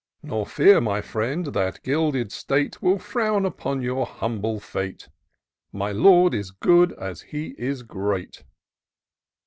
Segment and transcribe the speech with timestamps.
[0.23, 5.09] Nor fear, my friend, that gilded state Will frown upon your humble fate:
[5.71, 8.43] My Lord is good as he is great."